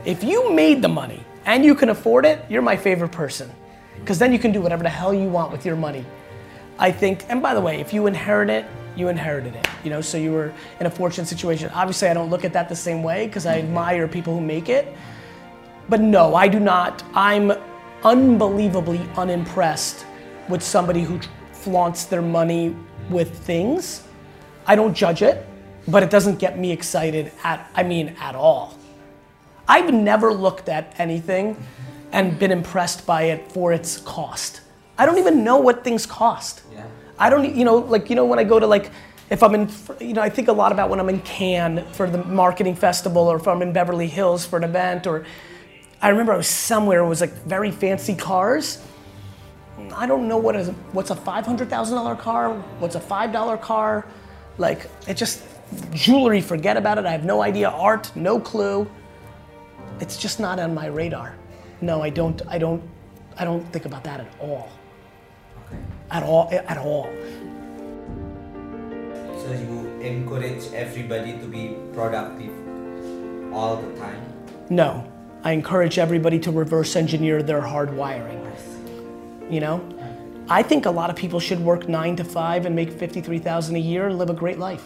If 0.05 0.24
you 0.24 0.53
made 0.53 0.81
the 0.81 0.88
money 0.88 1.24
and 1.46 1.65
you 1.65 1.75
can 1.75 1.89
afford 1.89 2.25
it, 2.25 2.43
you're 2.50 2.62
my 2.62 2.77
favorite 2.77 3.12
person. 3.12 3.51
Because 4.00 4.17
then 4.17 4.31
you 4.31 4.39
can 4.39 4.51
do 4.51 4.62
whatever 4.62 4.81
the 4.81 4.89
hell 4.89 5.13
you 5.13 5.27
want 5.27 5.51
with 5.51 5.65
your 5.65 5.75
money. 5.75 6.05
I 6.77 6.91
think, 6.91 7.25
and 7.27 7.41
by 7.41 7.53
the 7.53 7.60
way, 7.60 7.81
if 7.81 7.93
you 7.93 8.08
inherit 8.08 8.50
it, 8.50 8.65
you 8.96 9.10
inherited 9.10 9.55
it. 9.55 9.67
You 9.84 9.89
know, 9.89 10.01
so 10.01 10.17
you 10.17 10.31
were 10.31 10.53
in 10.79 10.86
a 10.86 10.89
fortunate 10.89 11.27
situation. 11.27 11.69
Obviously, 11.74 12.08
I 12.08 12.13
don't 12.13 12.29
look 12.29 12.46
at 12.46 12.53
that 12.53 12.69
the 12.69 12.75
same 12.75 13.03
way 13.03 13.27
because 13.27 13.46
I 13.46 13.60
admire 13.60 14.08
people 14.08 14.34
who 14.34 14.41
make 14.41 14.69
it. 14.69 14.96
But 15.89 16.00
no, 16.00 16.34
I 16.34 16.48
do 16.48 16.60
not. 16.60 17.03
I'm 17.13 17.51
unbelievably 18.03 19.01
unimpressed 19.17 20.05
with 20.50 20.63
somebody 20.63 21.03
who 21.03 21.20
flaunts 21.51 22.06
their 22.06 22.22
money 22.22 22.75
with 23.10 23.38
things. 23.39 24.03
I 24.65 24.75
don't 24.75 24.94
judge 24.94 25.22
it, 25.22 25.46
but 25.88 26.03
it 26.03 26.10
doesn't 26.10 26.39
get 26.39 26.58
me 26.58 26.72
excited 26.72 27.32
at, 27.44 27.70
I 27.75 27.84
mean, 27.84 28.15
at 28.20 28.36
all. 28.36 28.77
I've 29.68 29.94
never 29.94 30.34
looked 30.34 30.68
at 30.68 30.96
anything 30.98 31.56
and 32.12 32.38
been 32.39 32.51
impressed 32.51 33.06
by 33.06 33.24
it 33.24 33.51
for 33.51 33.72
its 33.72 33.98
cost. 33.98 34.62
I 34.98 35.06
don't 35.06 35.20
even 35.20 35.44
know 35.44 35.58
what 35.58 35.84
things 35.84 36.06
cost. 36.06 36.63
Yeah. 36.74 36.86
I 37.18 37.29
don't, 37.29 37.56
you 37.56 37.65
know, 37.65 37.77
like, 37.77 38.10
you 38.10 38.15
know, 38.15 38.25
when 38.25 38.39
I 38.39 38.44
go 38.44 38.60
to 38.60 38.65
like, 38.65 38.91
if 39.29 39.44
I'm 39.44 39.53
in, 39.53 39.70
you 40.00 40.13
know, 40.13 40.22
I 40.22 40.29
think 40.29 40.48
a 40.48 40.53
lot 40.53 40.72
about 40.72 40.89
when 40.89 41.00
I'm 41.00 41.10
in 41.10 41.20
Cannes 41.20 41.86
for 41.91 42.10
the 42.10 42.24
marketing 42.24 42.75
festival 42.75 43.27
or 43.27 43.38
if 43.38 43.48
I'm 43.48 43.62
in 43.62 43.72
Beverly 43.72 44.08
Hills 44.08 44.46
for 44.46 44.58
an 44.58 44.63
event 44.63 45.06
or 45.06 45.25
I 46.01 46.10
remember 46.10 46.34
I 46.34 46.38
was 46.38 46.48
somewhere, 46.48 47.01
it 47.01 47.08
was 47.08 47.22
like 47.22 47.34
very 47.46 47.72
fancy 47.72 48.15
cars. 48.15 48.82
I 49.93 50.05
don't 50.05 50.27
know 50.27 50.38
what 50.38 50.55
is, 50.55 50.69
what's 50.91 51.12
a 51.12 51.15
$500,000 51.15 52.19
car, 52.19 52.53
what's 52.79 52.95
a 52.95 53.00
$5 53.00 53.62
car. 53.62 54.05
Like, 54.57 54.89
it 55.07 55.15
just, 55.15 55.43
jewelry, 55.93 56.41
forget 56.41 56.77
about 56.77 56.98
it. 56.98 57.05
I 57.05 57.12
have 57.12 57.25
no 57.25 57.41
idea. 57.41 57.69
Art, 57.69 58.12
no 58.15 58.39
clue. 58.39 58.89
It's 60.00 60.17
just 60.17 60.39
not 60.39 60.59
on 60.59 60.74
my 60.74 60.88
radar. 60.88 61.36
No, 61.81 62.01
I 62.01 62.09
don't, 62.09 62.41
I 62.48 62.57
don't, 62.57 62.81
I 63.38 63.45
don't 63.45 63.63
think 63.71 63.86
about 63.86 64.03
that 64.03 64.19
at 64.19 64.27
all. 64.39 64.69
At 66.12 66.24
all, 66.24 66.50
at 66.51 66.77
all. 66.77 67.09
So 69.38 69.51
you 69.51 70.00
encourage 70.01 70.74
everybody 70.74 71.33
to 71.33 71.45
be 71.45 71.77
productive 71.93 72.51
all 73.53 73.77
the 73.77 73.98
time. 73.98 74.21
No, 74.69 75.09
I 75.43 75.53
encourage 75.53 75.98
everybody 75.98 76.39
to 76.39 76.51
reverse 76.51 76.95
engineer 76.95 77.41
their 77.41 77.62
hard 77.62 77.93
wiring. 77.95 78.38
You 79.50 79.60
know, 79.60 79.82
I 80.48 80.63
think 80.63 80.86
a 80.86 80.91
lot 80.91 81.10
of 81.10 81.15
people 81.15 81.39
should 81.39 81.60
work 81.60 81.89
nine 81.89 82.15
to 82.18 82.24
five 82.24 82.65
and 82.65 82.75
make 82.75 82.91
fifty-three 82.91 83.39
thousand 83.39 83.75
a 83.75 83.79
year 83.79 84.08
and 84.08 84.18
live 84.18 84.29
a 84.29 84.34
great 84.34 84.60
life. 84.60 84.86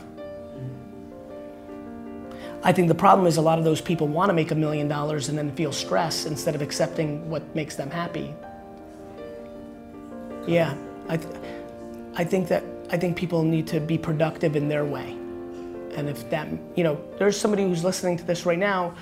I 2.64 2.72
think 2.72 2.88
the 2.88 2.96
problem 2.96 3.28
is 3.28 3.36
a 3.36 3.42
lot 3.42 3.60
of 3.60 3.66
those 3.66 3.82
people 3.82 4.08
want 4.08 4.30
to 4.30 4.34
make 4.34 4.52
a 4.52 4.56
million 4.56 4.88
dollars 4.88 5.28
and 5.28 5.38
then 5.38 5.52
feel 5.52 5.74
stress 5.74 6.26
instead 6.26 6.56
of 6.56 6.62
accepting 6.62 7.30
what 7.30 7.44
makes 7.54 7.76
them 7.76 7.92
happy. 7.92 8.34
Yeah, 10.48 10.74
I, 11.10 11.18
th- 11.18 11.36
I 12.16 12.24
think 12.24 12.48
that 12.48 12.64
I 12.90 12.98
think 12.98 13.18
people 13.18 13.44
need 13.44 13.68
to 13.68 13.82
be 13.82 13.98
productive 13.98 14.56
in 14.56 14.70
their 14.70 14.86
way. 14.86 15.12
And 15.96 16.08
if 16.08 16.30
that, 16.30 16.48
you 16.76 16.86
know, 16.86 17.04
there's 17.20 17.38
somebody 17.38 17.64
who's 17.64 17.84
listening 17.84 18.18
to 18.18 18.24
this 18.24 18.46
right 18.46 18.58
now 18.58 18.96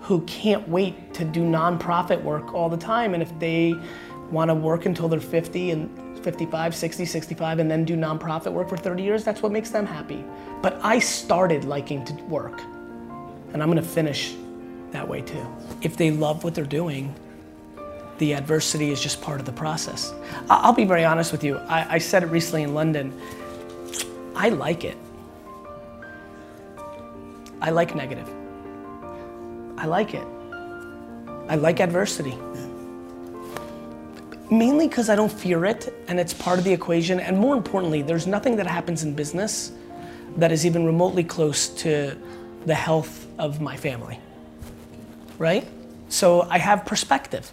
who 0.00 0.20
can't 0.26 0.68
wait 0.68 1.14
to 1.14 1.24
do 1.24 1.40
nonprofit 1.40 2.22
work 2.22 2.54
all 2.54 2.68
the 2.68 2.76
time. 2.76 3.14
And 3.14 3.22
if 3.22 3.36
they 3.38 3.74
want 4.30 4.50
to 4.50 4.54
work 4.54 4.86
until 4.86 5.08
they're 5.08 5.20
50 5.20 5.70
and 5.70 6.16
55, 6.26 6.74
60, 6.74 7.04
65, 7.04 7.58
and 7.60 7.70
then 7.70 7.84
do 7.84 7.96
nonprofit 7.96 8.52
work 8.52 8.68
for 8.68 8.76
30 8.76 9.02
years, 9.02 9.22
that's 9.22 9.42
what 9.42 9.52
makes 9.52 9.70
them 9.70 9.86
happy. 9.86 10.24
But 10.60 10.78
I 10.82 10.98
started 10.98 11.64
liking 11.64 12.04
to 12.04 12.14
work, 12.24 12.60
and 13.52 13.62
I'm 13.62 13.70
going 13.70 13.76
to 13.76 13.88
finish 13.88 14.34
that 14.90 15.06
way 15.06 15.20
too. 15.20 15.46
If 15.82 15.96
they 15.96 16.10
love 16.10 16.42
what 16.42 16.54
they're 16.54 16.64
doing, 16.64 17.14
the 18.18 18.34
adversity 18.34 18.90
is 18.90 19.00
just 19.00 19.20
part 19.20 19.40
of 19.40 19.46
the 19.46 19.52
process. 19.52 20.12
I'll 20.50 20.72
be 20.72 20.84
very 20.84 21.04
honest 21.04 21.32
with 21.32 21.44
you. 21.44 21.58
I, 21.58 21.94
I 21.94 21.98
said 21.98 22.22
it 22.22 22.26
recently 22.26 22.62
in 22.62 22.74
London. 22.74 23.12
I 24.34 24.48
like 24.48 24.84
it. 24.84 24.96
I 27.60 27.70
like 27.70 27.94
negative. 27.94 28.28
I 29.78 29.86
like 29.86 30.14
it. 30.14 30.26
I 31.48 31.54
like 31.54 31.80
adversity. 31.80 32.36
Mainly 34.50 34.86
because 34.86 35.10
I 35.10 35.16
don't 35.16 35.32
fear 35.32 35.64
it 35.64 35.92
and 36.06 36.20
it's 36.20 36.32
part 36.32 36.58
of 36.58 36.64
the 36.64 36.72
equation. 36.72 37.18
And 37.18 37.36
more 37.36 37.56
importantly, 37.56 38.02
there's 38.02 38.26
nothing 38.26 38.56
that 38.56 38.66
happens 38.66 39.02
in 39.02 39.14
business 39.14 39.72
that 40.36 40.52
is 40.52 40.64
even 40.64 40.86
remotely 40.86 41.24
close 41.24 41.68
to 41.82 42.16
the 42.64 42.74
health 42.74 43.26
of 43.38 43.60
my 43.60 43.76
family. 43.76 44.20
Right? 45.38 45.66
So 46.08 46.42
I 46.42 46.58
have 46.58 46.86
perspective. 46.86 47.50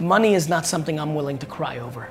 Money 0.00 0.34
is 0.34 0.48
not 0.48 0.66
something 0.66 0.98
I'm 0.98 1.14
willing 1.14 1.38
to 1.38 1.46
cry 1.46 1.78
over. 1.78 2.08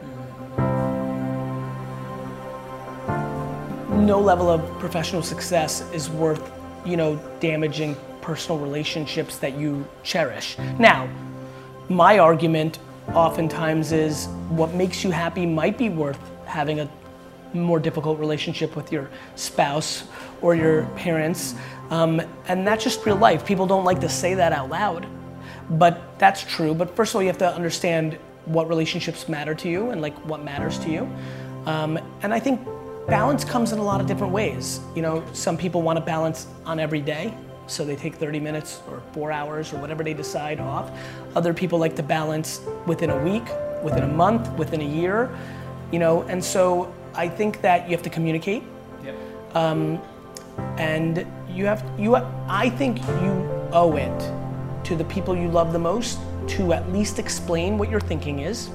No 3.91 4.19
level 4.19 4.49
of 4.49 4.61
professional 4.79 5.21
success 5.21 5.81
is 5.93 6.09
worth, 6.09 6.51
you 6.85 6.95
know, 6.95 7.17
damaging 7.39 7.97
personal 8.21 8.57
relationships 8.57 9.37
that 9.39 9.57
you 9.57 9.85
cherish. 10.03 10.57
Now, 10.79 11.09
my 11.89 12.19
argument 12.19 12.79
oftentimes 13.13 13.91
is 13.91 14.27
what 14.49 14.73
makes 14.73 15.03
you 15.03 15.11
happy 15.11 15.45
might 15.45 15.77
be 15.77 15.89
worth 15.89 16.19
having 16.45 16.79
a 16.79 16.89
more 17.53 17.79
difficult 17.79 18.19
relationship 18.19 18.75
with 18.75 18.91
your 18.91 19.09
spouse 19.35 20.03
or 20.41 20.55
your 20.55 20.83
parents. 20.95 21.55
Um, 21.89 22.21
and 22.47 22.67
that's 22.67 22.83
just 22.83 23.05
real 23.05 23.15
life. 23.15 23.45
People 23.45 23.67
don't 23.67 23.85
like 23.85 24.01
to 24.01 24.09
say 24.09 24.33
that 24.33 24.51
out 24.51 24.69
loud, 24.69 25.07
but 25.69 26.17
that's 26.19 26.43
true. 26.43 26.73
But 26.73 26.95
first 26.95 27.11
of 27.11 27.17
all, 27.17 27.21
you 27.21 27.29
have 27.29 27.37
to 27.39 27.51
understand 27.51 28.17
what 28.45 28.67
relationships 28.67 29.27
matter 29.27 29.55
to 29.55 29.69
you 29.69 29.91
and 29.91 30.01
like 30.01 30.15
what 30.25 30.43
matters 30.43 30.77
to 30.79 30.89
you. 30.91 31.09
Um, 31.65 31.97
and 32.21 32.33
I 32.33 32.39
think 32.39 32.61
balance 33.07 33.43
comes 33.43 33.71
in 33.71 33.79
a 33.79 33.83
lot 33.83 34.01
of 34.01 34.07
different 34.07 34.33
ways. 34.33 34.79
You 34.95 35.01
know, 35.01 35.23
some 35.33 35.57
people 35.57 35.81
want 35.81 35.97
to 35.97 36.05
balance 36.05 36.47
on 36.65 36.79
every 36.79 37.01
day, 37.01 37.35
so 37.67 37.83
they 37.83 37.95
take 37.95 38.15
30 38.15 38.39
minutes 38.39 38.81
or 38.89 39.01
four 39.11 39.31
hours 39.31 39.73
or 39.73 39.77
whatever 39.77 40.03
they 40.03 40.13
decide 40.13 40.59
off. 40.59 40.91
Other 41.35 41.53
people 41.53 41.79
like 41.79 41.95
to 41.95 42.03
balance 42.03 42.61
within 42.85 43.09
a 43.09 43.23
week, 43.23 43.45
within 43.83 44.03
a 44.03 44.07
month, 44.07 44.51
within 44.57 44.81
a 44.81 44.85
year, 44.85 45.35
you 45.91 45.99
know, 45.99 46.23
and 46.23 46.43
so 46.43 46.93
I 47.13 47.29
think 47.29 47.61
that 47.61 47.85
you 47.85 47.95
have 47.95 48.03
to 48.03 48.09
communicate. 48.09 48.63
Um, 49.53 50.01
and 50.77 51.25
you 51.49 51.65
have, 51.65 51.83
you, 51.97 52.15
I 52.15 52.69
think 52.69 52.99
you 52.99 53.49
owe 53.71 53.95
it 53.95 54.85
to 54.85 54.95
the 54.95 55.05
people 55.05 55.35
you 55.35 55.49
love 55.49 55.73
the 55.73 55.79
most 55.79 56.19
to 56.47 56.73
at 56.73 56.91
least 56.91 57.19
explain 57.19 57.77
what 57.77 57.89
your 57.89 57.99
thinking 57.99 58.39
is. 58.39 58.69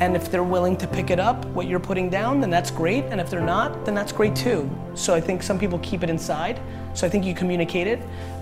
And 0.00 0.14
if 0.14 0.30
they're 0.30 0.44
willing 0.44 0.76
to 0.76 0.86
pick 0.86 1.10
it 1.10 1.18
up, 1.18 1.44
what 1.46 1.66
you're 1.66 1.80
putting 1.80 2.08
down, 2.08 2.40
then 2.40 2.50
that's 2.50 2.70
great. 2.70 3.04
And 3.04 3.20
if 3.20 3.28
they're 3.30 3.40
not, 3.40 3.84
then 3.84 3.94
that's 3.94 4.12
great 4.12 4.36
too. 4.36 4.70
So 4.94 5.14
I 5.14 5.20
think 5.20 5.42
some 5.42 5.58
people 5.58 5.78
keep 5.80 6.02
it 6.02 6.10
inside. 6.10 6.60
So 6.94 7.06
I 7.06 7.10
think 7.10 7.24
you 7.24 7.34
communicate 7.34 7.86
it. 7.86 8.00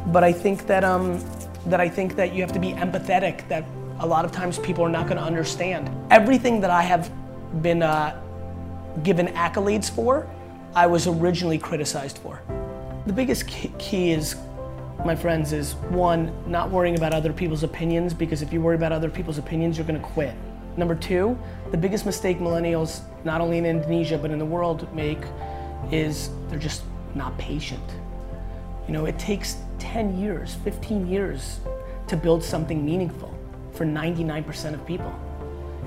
But 0.08 0.22
I 0.22 0.32
think 0.32 0.66
that 0.66 0.84
um, 0.84 1.24
that 1.66 1.80
I 1.80 1.88
think 1.88 2.14
that 2.16 2.34
you 2.34 2.42
have 2.42 2.52
to 2.52 2.58
be 2.58 2.72
empathetic. 2.72 3.48
That 3.48 3.64
a 4.00 4.06
lot 4.06 4.24
of 4.24 4.32
times 4.32 4.58
people 4.58 4.84
are 4.84 4.90
not 4.90 5.06
going 5.06 5.16
to 5.16 5.24
understand 5.24 5.90
everything 6.10 6.60
that 6.60 6.70
I 6.70 6.82
have 6.82 7.10
been 7.62 7.82
uh, 7.82 8.20
given 9.02 9.28
accolades 9.28 9.90
for. 9.90 10.28
I 10.74 10.86
was 10.86 11.06
originally 11.06 11.58
criticized 11.58 12.18
for. 12.18 12.42
The 13.06 13.12
biggest 13.12 13.46
key- 13.48 13.72
key 13.78 14.10
is 14.10 14.36
my 15.04 15.14
friends, 15.14 15.52
is 15.52 15.74
one, 15.90 16.32
not 16.50 16.70
worrying 16.70 16.96
about 16.96 17.12
other 17.12 17.32
people's 17.32 17.62
opinions 17.62 18.12
because 18.12 18.42
if 18.42 18.52
you 18.52 18.60
worry 18.60 18.76
about 18.76 18.92
other 18.92 19.08
people's 19.08 19.38
opinions, 19.38 19.78
you're 19.78 19.86
gonna 19.86 19.98
quit. 20.00 20.34
Number 20.76 20.94
two, 20.94 21.38
the 21.70 21.76
biggest 21.76 22.04
mistake 22.04 22.38
millennials, 22.38 23.00
not 23.24 23.40
only 23.40 23.58
in 23.58 23.66
Indonesia 23.66 24.18
but 24.18 24.30
in 24.30 24.38
the 24.38 24.44
world, 24.44 24.92
make 24.94 25.20
is 25.90 26.30
they're 26.48 26.58
just 26.58 26.82
not 27.14 27.36
patient. 27.38 27.82
You 28.86 28.92
know, 28.92 29.06
it 29.06 29.18
takes 29.18 29.56
10 29.78 30.18
years, 30.18 30.54
15 30.64 31.06
years 31.06 31.60
to 32.08 32.16
build 32.16 32.42
something 32.42 32.84
meaningful 32.84 33.36
for 33.72 33.84
99% 33.84 34.74
of 34.74 34.86
people. 34.86 35.12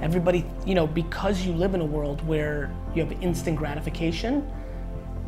Everybody, 0.01 0.45
you 0.65 0.75
know, 0.75 0.87
because 0.87 1.45
you 1.45 1.53
live 1.53 1.75
in 1.75 1.81
a 1.81 1.85
world 1.85 2.25
where 2.27 2.73
you 2.95 3.03
have 3.03 3.11
instant 3.21 3.57
gratification, 3.57 4.49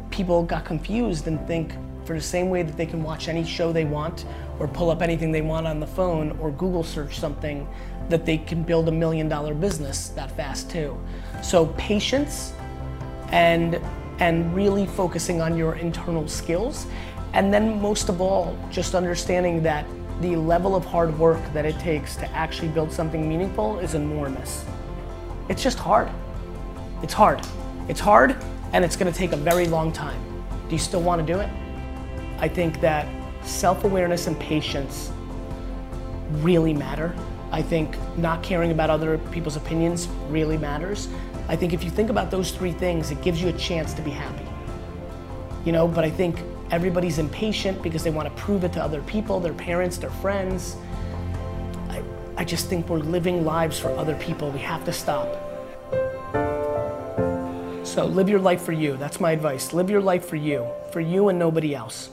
people 0.09 0.43
got 0.43 0.65
confused 0.65 1.27
and 1.27 1.45
think 1.47 1.73
for 2.05 2.15
the 2.15 2.21
same 2.21 2.49
way 2.49 2.63
that 2.63 2.77
they 2.77 2.85
can 2.85 3.03
watch 3.03 3.27
any 3.27 3.43
show 3.43 3.71
they 3.71 3.85
want 3.85 4.25
or 4.61 4.67
pull 4.67 4.91
up 4.91 5.01
anything 5.01 5.31
they 5.31 5.41
want 5.41 5.65
on 5.65 5.79
the 5.79 5.87
phone 5.87 6.37
or 6.39 6.51
Google 6.51 6.83
search 6.83 7.17
something 7.17 7.67
that 8.09 8.27
they 8.27 8.37
can 8.37 8.61
build 8.61 8.87
a 8.87 8.91
million 8.91 9.27
dollar 9.27 9.55
business 9.55 10.09
that 10.09 10.29
fast 10.37 10.69
too. 10.69 10.95
So 11.41 11.65
patience 11.77 12.53
and 13.29 13.81
and 14.19 14.55
really 14.55 14.85
focusing 14.85 15.41
on 15.41 15.57
your 15.57 15.77
internal 15.77 16.27
skills 16.27 16.85
and 17.33 17.51
then 17.51 17.81
most 17.81 18.07
of 18.07 18.21
all 18.21 18.55
just 18.69 18.93
understanding 18.93 19.63
that 19.63 19.83
the 20.21 20.35
level 20.35 20.75
of 20.75 20.85
hard 20.85 21.17
work 21.17 21.41
that 21.53 21.65
it 21.65 21.79
takes 21.79 22.15
to 22.17 22.29
actually 22.29 22.67
build 22.67 22.91
something 22.91 23.27
meaningful 23.27 23.79
is 23.79 23.95
enormous. 23.95 24.63
It's 25.49 25.63
just 25.63 25.79
hard. 25.79 26.11
It's 27.01 27.13
hard. 27.13 27.41
It's 27.89 27.99
hard 27.99 28.37
and 28.73 28.85
it's 28.85 28.95
going 28.95 29.11
to 29.11 29.17
take 29.17 29.31
a 29.31 29.37
very 29.37 29.65
long 29.65 29.91
time. 29.91 30.21
Do 30.67 30.75
you 30.75 30.79
still 30.79 31.01
want 31.01 31.25
to 31.25 31.33
do 31.33 31.39
it? 31.39 31.49
I 32.37 32.47
think 32.47 32.79
that 32.81 33.07
self 33.43 33.83
awareness 33.83 34.27
and 34.27 34.39
patience 34.39 35.11
really 36.39 36.73
matter. 36.73 37.15
I 37.51 37.61
think 37.61 37.97
not 38.17 38.41
caring 38.43 38.71
about 38.71 38.89
other 38.89 39.17
people's 39.17 39.57
opinions 39.57 40.07
really 40.29 40.57
matters. 40.57 41.09
I 41.49 41.55
think 41.55 41.73
if 41.73 41.83
you 41.83 41.89
think 41.89 42.09
about 42.09 42.31
those 42.31 42.51
three 42.51 42.71
things, 42.71 43.11
it 43.11 43.21
gives 43.21 43.41
you 43.41 43.49
a 43.49 43.53
chance 43.53 43.93
to 43.95 44.01
be 44.01 44.11
happy. 44.11 44.45
You 45.65 45.73
know, 45.73 45.87
but 45.87 46.05
I 46.05 46.09
think 46.09 46.39
everybody's 46.71 47.19
impatient 47.19 47.81
because 47.83 48.03
they 48.03 48.09
want 48.09 48.29
to 48.29 48.41
prove 48.41 48.63
it 48.63 48.71
to 48.73 48.83
other 48.83 49.01
people, 49.01 49.39
their 49.39 49.53
parents, 49.53 49.97
their 49.97 50.09
friends. 50.09 50.77
I, 51.89 52.01
I 52.37 52.45
just 52.45 52.67
think 52.67 52.87
we're 52.87 52.99
living 52.99 53.43
lives 53.43 53.77
for 53.77 53.89
other 53.97 54.15
people. 54.15 54.49
We 54.51 54.59
have 54.59 54.85
to 54.85 54.93
stop. 54.93 55.27
So 57.83 58.05
live 58.05 58.29
your 58.29 58.39
life 58.39 58.61
for 58.61 58.71
you. 58.71 58.95
That's 58.95 59.19
my 59.19 59.31
advice. 59.31 59.73
Live 59.73 59.89
your 59.89 60.01
life 60.01 60.25
for 60.25 60.37
you, 60.37 60.65
for 60.93 61.01
you 61.01 61.27
and 61.27 61.37
nobody 61.37 61.75
else. 61.75 62.09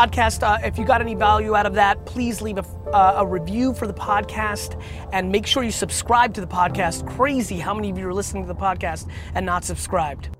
Podcast. 0.00 0.42
Uh, 0.42 0.58
if 0.66 0.78
you 0.78 0.84
got 0.84 1.00
any 1.00 1.14
value 1.14 1.54
out 1.54 1.66
of 1.66 1.74
that, 1.74 2.06
please 2.06 2.40
leave 2.40 2.58
a, 2.58 2.64
uh, 2.94 3.22
a, 3.22 3.26
review 3.26 3.74
for 3.74 3.86
the 3.86 3.94
podcast 3.94 4.80
and 5.12 5.30
make 5.30 5.46
sure 5.46 5.62
you 5.62 5.70
subscribe 5.70 6.32
to 6.34 6.40
the 6.40 6.46
podcast. 6.46 7.06
Crazy 7.16 7.58
how 7.58 7.74
many 7.74 7.90
of 7.90 7.98
you 7.98 8.08
are 8.08 8.14
listening 8.14 8.44
to 8.44 8.48
the 8.48 8.58
podcast 8.58 9.10
and 9.34 9.44
not 9.44 9.62
subscribed. 9.64 10.30